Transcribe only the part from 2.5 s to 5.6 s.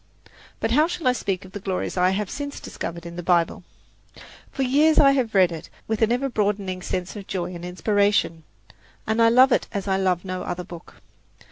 discovered in the Bible? For years I have read